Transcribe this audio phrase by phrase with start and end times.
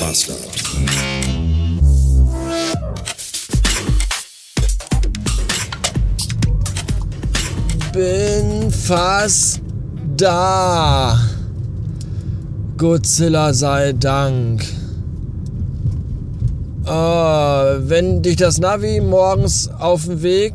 [0.00, 0.38] Bastard.
[7.92, 9.60] Bin fast
[10.16, 11.18] da.
[12.76, 14.64] Godzilla sei Dank.
[16.86, 20.54] Oh, wenn dich das Navi morgens auf dem Weg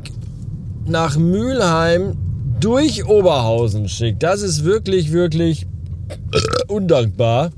[0.86, 2.16] nach Mülheim
[2.60, 5.68] durch Oberhausen schickt, das ist wirklich, wirklich
[6.68, 7.52] undankbar.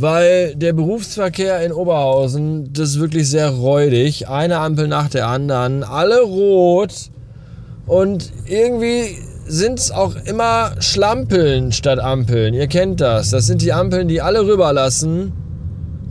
[0.00, 4.28] Weil der Berufsverkehr in Oberhausen, das ist wirklich sehr räudig.
[4.28, 6.94] Eine Ampel nach der anderen, alle rot.
[7.84, 9.16] Und irgendwie
[9.48, 12.54] sind es auch immer Schlampeln statt Ampeln.
[12.54, 13.30] Ihr kennt das.
[13.30, 15.32] Das sind die Ampeln, die alle rüberlassen.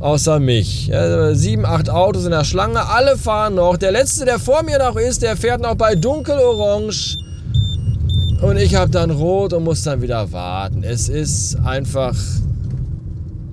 [0.01, 0.87] Außer mich.
[0.87, 3.77] Ja, sieben, acht Autos in der Schlange, alle fahren noch.
[3.77, 7.15] Der letzte, der vor mir noch ist, der fährt noch bei dunkelorange.
[8.41, 10.83] Und ich habe dann rot und muss dann wieder warten.
[10.83, 12.15] Es ist einfach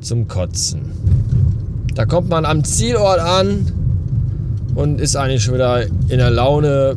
[0.04, 0.92] zum Kotzen.
[1.94, 3.72] Da kommt man am Zielort an
[4.74, 6.96] und ist eigentlich schon wieder in der Laune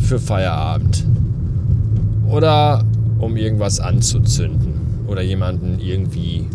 [0.00, 1.04] für Feierabend.
[2.30, 2.84] Oder
[3.18, 4.74] um irgendwas anzuzünden.
[5.06, 6.46] Oder jemanden irgendwie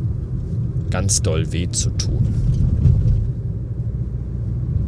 [0.90, 2.28] ganz doll weh zu tun.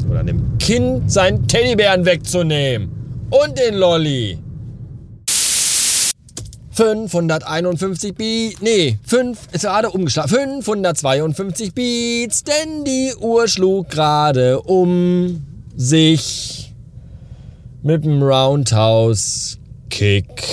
[0.10, 2.90] Oder einem Kind seinen Teddybären wegzunehmen.
[3.30, 4.38] Und den Lolli.
[6.74, 15.46] 551 Beats, nee, 5, ist gerade umgeschlagen, 552 Beats, denn die Uhr schlug gerade um
[15.76, 16.74] sich
[17.84, 20.44] mit dem Roundhouse Kick.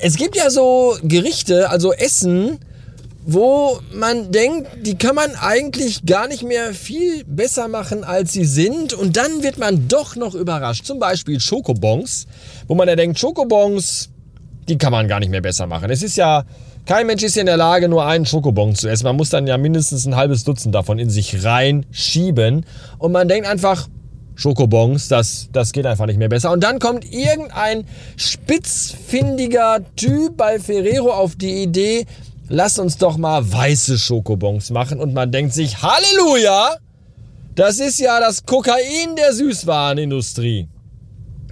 [0.00, 2.58] Es gibt ja so Gerichte, also Essen,
[3.24, 8.44] wo man denkt, die kann man eigentlich gar nicht mehr viel besser machen, als sie
[8.44, 8.94] sind.
[8.94, 10.86] Und dann wird man doch noch überrascht.
[10.86, 12.26] Zum Beispiel Schokobons,
[12.68, 14.08] wo man ja denkt, Schokobons,
[14.68, 15.90] die kann man gar nicht mehr besser machen.
[15.90, 16.44] Es ist ja,
[16.86, 19.04] kein Mensch ist ja in der Lage, nur einen Schokobon zu essen.
[19.04, 22.64] Man muss dann ja mindestens ein halbes Dutzend davon in sich reinschieben.
[22.98, 23.88] Und man denkt einfach,
[24.34, 26.52] Schokobons, das, das geht einfach nicht mehr besser.
[26.52, 27.84] Und dann kommt irgendein
[28.16, 32.06] spitzfindiger Typ bei Ferrero auf die Idee,
[32.48, 35.00] lass uns doch mal weiße Schokobons machen.
[35.00, 36.76] Und man denkt sich, Halleluja!
[37.56, 40.68] Das ist ja das Kokain der Süßwarenindustrie.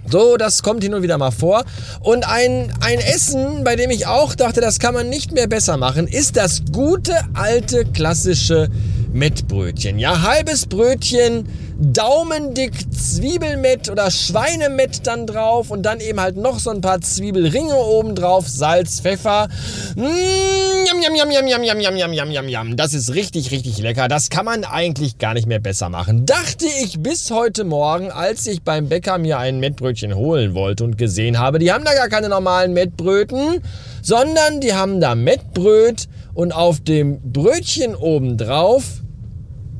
[0.09, 1.65] So, das kommt hin und wieder mal vor.
[1.99, 5.77] Und ein, ein Essen, bei dem ich auch dachte, das kann man nicht mehr besser
[5.77, 8.69] machen, ist das gute alte klassische
[9.13, 9.99] Mettbrötchen.
[9.99, 11.47] Ja, halbes Brötchen,
[11.79, 17.75] daumendick Zwiebelmett oder Schweinemett dann drauf und dann eben halt noch so ein paar Zwiebelringe
[17.75, 19.47] oben drauf, Salz, Pfeffer.
[19.95, 22.77] Mm, yum, yum, yum, yum, yum, yum, yum, yum, yum, yum.
[22.77, 24.07] Das ist richtig, richtig lecker.
[24.07, 26.25] Das kann man eigentlich gar nicht mehr besser machen.
[26.25, 30.97] Dachte ich bis heute Morgen, als ich beim Bäcker mir ein Mettbrötchen holen wollte und
[30.97, 33.61] gesehen habe, die haben da gar keine normalen Mettbröten,
[34.01, 39.01] sondern die haben da Mettbröt und auf dem Brötchen oben drauf,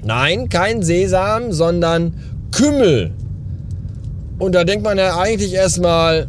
[0.04, 2.16] nein, kein Sesam, sondern
[2.52, 3.14] Kümmel.
[4.40, 6.28] Und da denkt man ja eigentlich erstmal,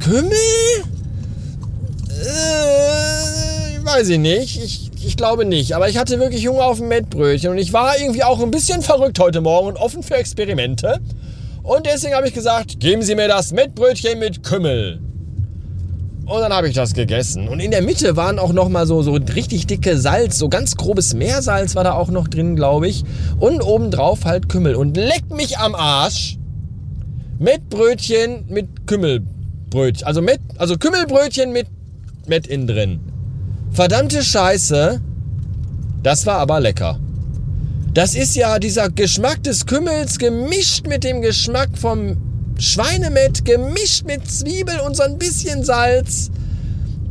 [0.00, 0.32] Kümmel?
[2.10, 4.62] Äh, weiß ich nicht.
[4.62, 5.74] Ich, ich glaube nicht.
[5.74, 7.52] Aber ich hatte wirklich Hunger auf ein Mettbrötchen.
[7.52, 11.00] Und ich war irgendwie auch ein bisschen verrückt heute Morgen und offen für Experimente.
[11.62, 15.00] Und deswegen habe ich gesagt, geben Sie mir das Mettbrötchen mit Kümmel.
[16.26, 17.48] Und dann habe ich das gegessen.
[17.48, 20.76] Und in der Mitte waren auch noch mal so, so richtig dicke Salz, so ganz
[20.76, 23.04] grobes Meersalz war da auch noch drin, glaube ich.
[23.38, 24.74] Und obendrauf halt Kümmel.
[24.74, 26.38] Und leck mich am Arsch.
[27.38, 30.06] Mettbrötchen mit Kümmelbrötchen.
[30.06, 31.66] Also, mit, also Kümmelbrötchen mit
[32.26, 33.00] Mett innen drin.
[33.70, 35.00] Verdammte Scheiße.
[36.02, 36.98] Das war aber lecker.
[37.92, 42.16] Das ist ja dieser Geschmack des Kümmels gemischt mit dem Geschmack vom
[42.64, 46.30] Schweinemett gemischt mit Zwiebel und so ein bisschen Salz.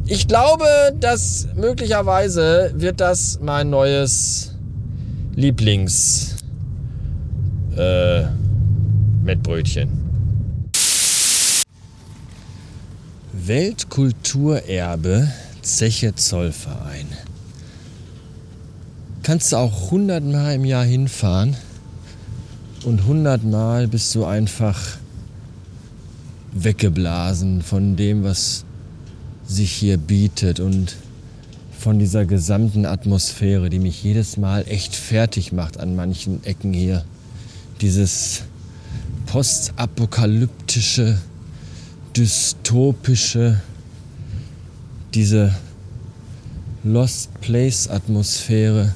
[0.08, 0.66] Ich glaube,
[1.00, 4.56] dass möglicherweise wird das mein neues
[5.36, 6.38] Lieblings
[7.78, 8.24] äh,
[9.24, 9.90] Mettbrötchen.
[13.32, 17.08] Weltkulturerbe Zeche Zollverein.
[19.22, 21.56] Kannst du auch hundertmal im Jahr hinfahren
[22.86, 24.98] und hundertmal bist du einfach
[26.56, 28.66] weggeblasen von dem, was
[29.46, 30.96] sich hier bietet und
[31.78, 37.04] von dieser gesamten Atmosphäre, die mich jedes Mal echt fertig macht an manchen Ecken hier.
[37.82, 38.44] Dieses
[39.26, 41.18] postapokalyptische,
[42.16, 43.60] dystopische,
[45.14, 45.54] diese
[46.84, 48.94] Lost Place Atmosphäre,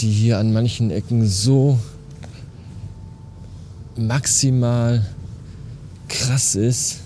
[0.00, 1.78] die hier an manchen Ecken so
[3.96, 5.04] maximal
[6.26, 6.96] krass ist.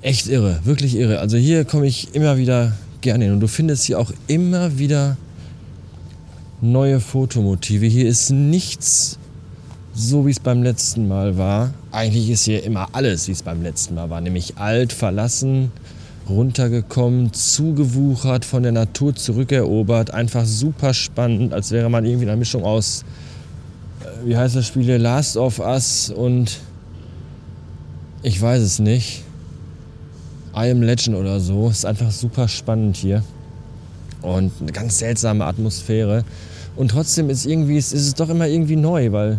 [0.00, 1.20] Echt irre, wirklich irre.
[1.20, 3.34] Also hier komme ich immer wieder gerne hin.
[3.34, 5.16] Und du findest hier auch immer wieder
[6.60, 7.86] neue Fotomotive.
[7.86, 9.18] Hier ist nichts
[9.94, 11.74] so, wie es beim letzten Mal war.
[11.90, 14.20] Eigentlich ist hier immer alles, wie es beim letzten Mal war.
[14.20, 15.70] Nämlich alt, verlassen,
[16.28, 20.12] runtergekommen, zugewuchert, von der Natur zurückerobert.
[20.12, 23.04] Einfach super spannend, als wäre man irgendwie eine Mischung aus,
[24.24, 26.60] wie heißt das Spiel, Last of Us und
[28.22, 29.24] ich weiß es nicht.
[30.54, 31.68] I Am Legend oder so.
[31.68, 33.24] Ist einfach super spannend hier.
[34.20, 36.24] Und eine ganz seltsame Atmosphäre.
[36.76, 39.38] Und trotzdem ist, irgendwie, ist es doch immer irgendwie neu, weil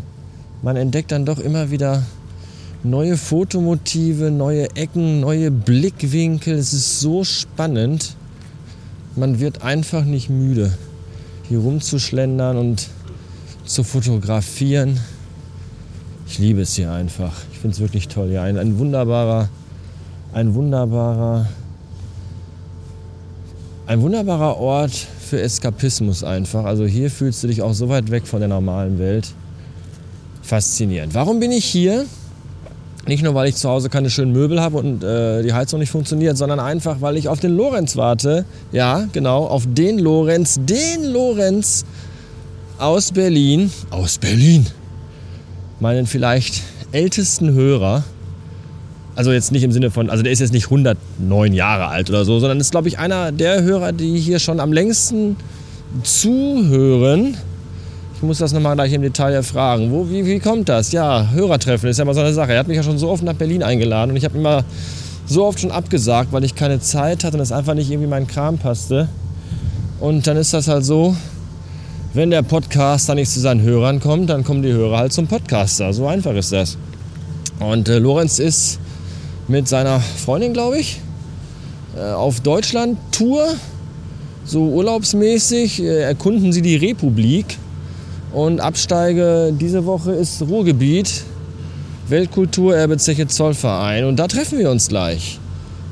[0.62, 2.03] man entdeckt dann doch immer wieder
[2.83, 6.56] neue Fotomotive, neue Ecken, neue Blickwinkel.
[6.56, 8.15] Es ist so spannend.
[9.15, 10.74] Man wird einfach nicht müde,
[11.47, 12.89] hier rumzuschlendern und
[13.65, 15.00] zu fotografieren.
[16.27, 17.33] Ich liebe es hier einfach.
[17.51, 18.31] Ich finde es wirklich toll.
[18.31, 19.50] Ja, ein, ein wunderbarer,
[20.33, 21.48] ein wunderbarer,
[23.86, 26.65] ein wunderbarer Ort für Eskapismus einfach.
[26.65, 29.33] Also hier fühlst du dich auch so weit weg von der normalen Welt.
[30.42, 31.13] Faszinierend.
[31.13, 32.06] Warum bin ich hier?
[33.06, 35.89] Nicht nur, weil ich zu Hause keine schönen Möbel habe und äh, die Heizung nicht
[35.89, 38.45] funktioniert, sondern einfach, weil ich auf den Lorenz warte.
[38.71, 41.86] Ja, genau, auf den Lorenz, den Lorenz
[42.78, 43.72] aus Berlin.
[43.90, 44.68] Aus Berlin.
[45.80, 46.62] Meinen vielleicht
[46.92, 48.04] ältesten Hörer.
[49.16, 52.25] Also jetzt nicht im Sinne von, also der ist jetzt nicht 109 Jahre alt oder
[52.25, 55.36] so, sondern ist, glaube ich, einer der Hörer, die hier schon am längsten
[56.02, 57.38] zuhören.
[58.16, 59.92] Ich muss das nochmal gleich im Detail erfragen.
[59.92, 60.92] Wo, wie, wie kommt das?
[60.92, 62.54] Ja, Hörertreffen ist ja mal so eine Sache.
[62.54, 64.64] Er hat mich ja schon so oft nach Berlin eingeladen und ich habe immer
[65.25, 68.28] so oft schon abgesagt, weil ich keine Zeit hatte und es einfach nicht irgendwie mein
[68.28, 69.10] Kram passte.
[70.00, 71.16] Und dann ist das halt so,
[72.13, 75.94] wenn der Podcaster nicht zu seinen Hörern kommt, dann kommen die Hörer halt zum Podcaster.
[75.94, 76.77] So einfach ist das.
[77.60, 78.80] Und äh, Lorenz ist
[79.48, 81.01] mit seiner Freundin, glaube ich,
[81.98, 83.56] äh, auf Deutschland-Tour.
[84.45, 87.57] So urlaubsmäßig äh, erkunden sie die Republik.
[88.31, 91.24] Und Absteige diese Woche ist Ruhrgebiet,
[92.10, 94.06] Weltkulturerbe Zeche Zollverein.
[94.06, 95.39] Und da treffen wir uns gleich.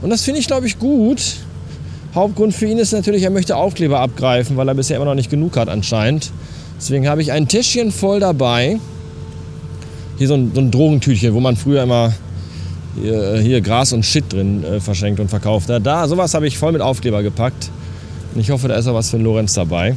[0.01, 1.38] Und das finde ich, glaube ich, gut.
[2.13, 5.29] Hauptgrund für ihn ist natürlich, er möchte Aufkleber abgreifen, weil er bisher immer noch nicht
[5.29, 6.31] genug hat anscheinend.
[6.77, 8.79] Deswegen habe ich ein Täschchen voll dabei.
[10.17, 12.13] Hier so ein, so ein Drogentütchen, wo man früher immer
[12.99, 15.85] hier, hier Gras und Shit drin äh, verschenkt und verkauft hat.
[15.85, 17.69] Da, sowas habe ich voll mit Aufkleber gepackt.
[18.33, 19.95] Und ich hoffe, da ist auch was für den Lorenz dabei.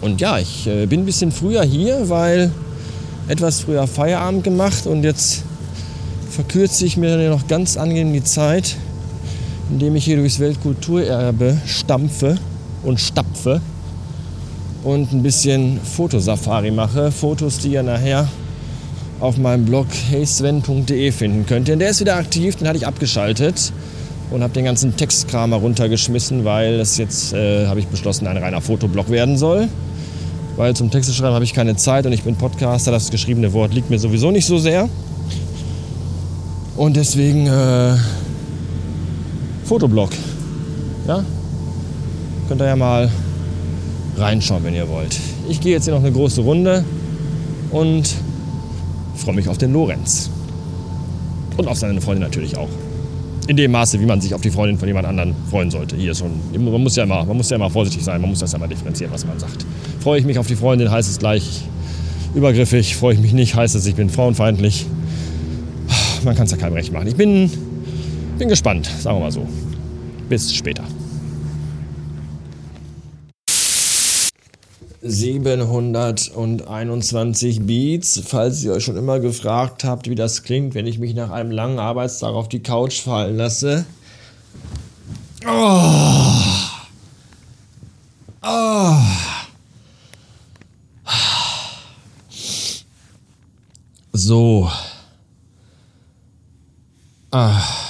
[0.00, 2.52] Und ja, ich äh, bin ein bisschen früher hier, weil
[3.26, 5.42] etwas früher Feierabend gemacht und jetzt
[6.30, 8.76] verkürze ich mir noch ganz angenehm die Zeit,
[9.70, 12.36] indem ich hier durchs Weltkulturerbe stampfe
[12.82, 13.60] und stapfe
[14.84, 17.10] und ein bisschen Fotosafari mache.
[17.10, 18.28] Fotos, die ihr nachher
[19.20, 21.68] auf meinem Blog heysven.de finden könnt.
[21.68, 23.72] Denn der ist wieder aktiv, den hatte ich abgeschaltet
[24.30, 28.60] und habe den ganzen Textkram runtergeschmissen, weil das jetzt, äh, habe ich beschlossen, ein reiner
[28.60, 29.68] Fotoblog werden soll
[30.58, 32.90] weil zum Texte schreiben habe ich keine Zeit und ich bin Podcaster.
[32.90, 34.88] Das geschriebene Wort liegt mir sowieso nicht so sehr.
[36.76, 37.94] Und deswegen äh,
[39.68, 40.10] Fotoblog.
[41.06, 41.22] Ja?
[42.48, 43.10] Könnt ihr ja mal
[44.16, 45.18] reinschauen, wenn ihr wollt.
[45.48, 46.84] Ich gehe jetzt hier noch eine große Runde
[47.70, 48.08] und
[49.14, 50.30] freue mich auf den Lorenz.
[51.58, 52.68] Und auf seine Freundin natürlich auch
[53.46, 55.96] in dem Maße, wie man sich auf die Freundin von jemand anderen freuen sollte.
[55.96, 58.52] Hier schon, man muss ja immer, man muss ja immer vorsichtig sein, man muss das
[58.52, 59.66] ja mal differenzieren, was man sagt.
[60.00, 61.62] Freue ich mich auf die Freundin, heißt es gleich
[62.34, 62.96] übergriffig.
[62.96, 64.86] Freue ich mich nicht, heißt es, ich bin frauenfeindlich.
[66.24, 67.06] Man kann es ja keinem recht machen.
[67.06, 67.50] Ich bin,
[68.38, 69.46] bin gespannt, sagen wir mal so.
[70.28, 70.84] Bis später.
[75.02, 78.22] 721 Beats.
[78.26, 81.50] Falls ihr euch schon immer gefragt habt, wie das klingt, wenn ich mich nach einem
[81.50, 83.84] langen Arbeitstag auf die Couch fallen lasse.
[85.46, 86.24] Oh.
[88.42, 88.96] Oh.
[94.12, 94.70] So.
[97.30, 97.87] Ah.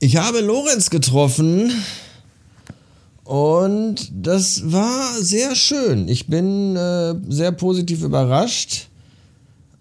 [0.00, 1.72] Ich habe Lorenz getroffen.
[3.24, 6.08] Und das war sehr schön.
[6.08, 8.86] Ich bin äh, sehr positiv überrascht.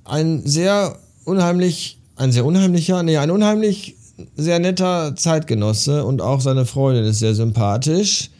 [0.03, 3.95] Ein sehr unheimlich, ein sehr unheimlicher, nee, ein unheimlich
[4.35, 8.31] sehr netter Zeitgenosse und auch seine Freundin ist sehr sympathisch.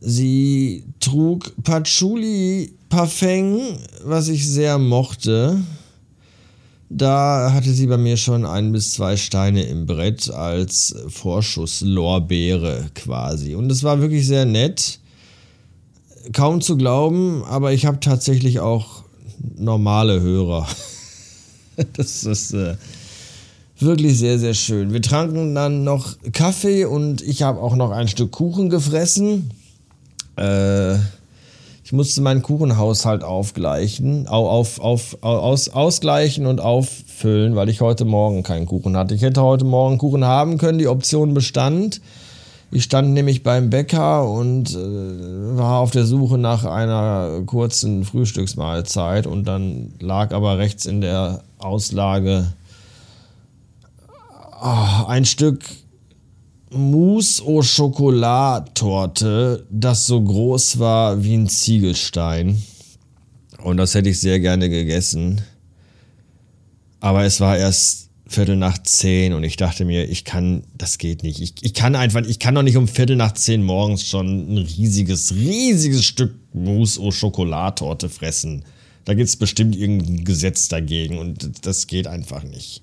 [0.00, 3.60] Sie trug Patchouli Parfum,
[4.04, 5.60] was ich sehr mochte.
[6.94, 13.54] Da hatte sie bei mir schon ein bis zwei Steine im Brett als Vorschusslorbeere quasi.
[13.54, 14.98] Und es war wirklich sehr nett.
[16.32, 19.04] Kaum zu glauben, aber ich habe tatsächlich auch
[19.56, 20.68] normale Hörer.
[21.94, 22.76] das ist äh,
[23.82, 24.92] Wirklich sehr, sehr schön.
[24.92, 29.50] Wir tranken dann noch Kaffee und ich habe auch noch ein Stück Kuchen gefressen.
[30.36, 30.98] Äh,
[31.92, 38.42] ich musste meinen Kuchenhaushalt aufgleichen, auf, auf, aus, ausgleichen und auffüllen, weil ich heute Morgen
[38.42, 39.14] keinen Kuchen hatte.
[39.14, 42.00] Ich hätte heute Morgen Kuchen haben können, die Option bestand.
[42.70, 49.26] Ich stand nämlich beim Bäcker und äh, war auf der Suche nach einer kurzen Frühstücksmahlzeit
[49.26, 52.54] und dann lag aber rechts in der Auslage
[54.62, 55.62] oh, ein Stück
[56.74, 62.62] Mousse au Chocolat Torte, das so groß war wie ein Ziegelstein.
[63.62, 65.40] Und das hätte ich sehr gerne gegessen.
[67.00, 71.22] Aber es war erst Viertel nach zehn und ich dachte mir, ich kann, das geht
[71.22, 71.40] nicht.
[71.40, 74.58] Ich, ich kann einfach, ich kann doch nicht um Viertel nach zehn morgens schon ein
[74.58, 78.64] riesiges, riesiges Stück Mousse au Chocolat Torte fressen.
[79.04, 82.82] Da gibt es bestimmt irgendein Gesetz dagegen und das geht einfach nicht.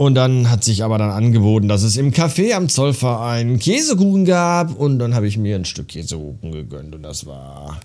[0.00, 4.74] Und dann hat sich aber dann angeboten, dass es im Café am Zollverein Käsekuchen gab.
[4.74, 6.94] Und dann habe ich mir ein Stück Käsekuchen gegönnt.
[6.94, 7.78] Und das war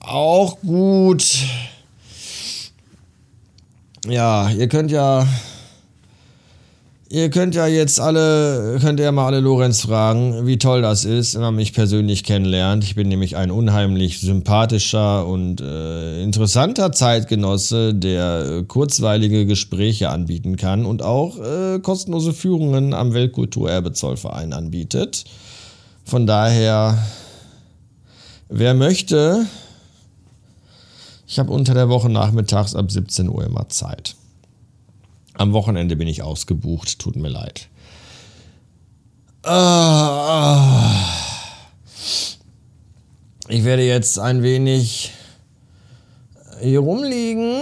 [0.00, 1.26] auch gut.
[4.06, 5.26] Ja, ihr könnt ja
[7.14, 11.36] Ihr könnt ja jetzt alle, könnt ihr mal alle Lorenz fragen, wie toll das ist,
[11.36, 12.82] wenn man mich persönlich kennenlernt.
[12.82, 20.56] Ich bin nämlich ein unheimlich sympathischer und äh, interessanter Zeitgenosse, der äh, kurzweilige Gespräche anbieten
[20.56, 25.24] kann und auch äh, kostenlose Führungen am Weltkulturerbezollverein anbietet.
[26.04, 26.98] Von daher,
[28.48, 29.46] wer möchte,
[31.28, 34.16] ich habe unter der Woche nachmittags ab 17 Uhr immer Zeit.
[35.36, 37.68] Am Wochenende bin ich ausgebucht, tut mir leid.
[43.48, 45.12] Ich werde jetzt ein wenig
[46.62, 47.60] hier rumliegen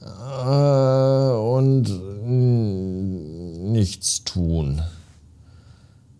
[0.00, 1.84] äh, und
[3.72, 4.82] nichts tun.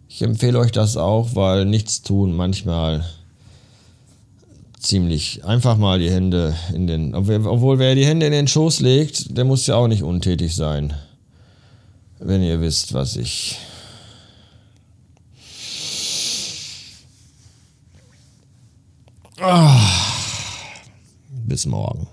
[0.09, 3.05] Ich empfehle euch das auch, weil nichts tun manchmal
[4.87, 7.15] ziemlich einfach mal die Hände in den.
[7.15, 10.95] Obwohl, wer die Hände in den Schoß legt, der muss ja auch nicht untätig sein.
[12.19, 13.59] Wenn ihr wisst, was ich.
[19.39, 19.79] Ah,
[21.45, 22.07] bis morgen.